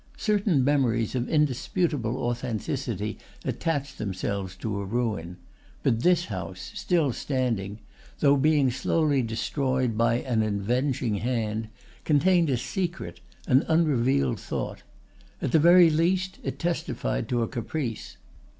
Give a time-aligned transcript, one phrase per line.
[0.17, 5.37] Certain memories of indisputable authenticity attach themselves to a ruin;
[5.83, 7.77] but this house, still standing,
[8.17, 11.67] though being slowly destroyed by an avenging hand,
[12.03, 14.81] contained a secret, an unrevealed thought.
[15.39, 18.17] At the very least, it testified to a caprice.